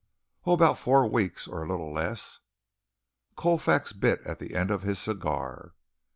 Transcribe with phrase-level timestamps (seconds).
[0.45, 2.39] "Oh, about four weeks, or a little less."
[3.35, 5.75] Colfax bit at the end of his cigar.